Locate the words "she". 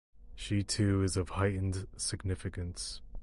0.33-0.63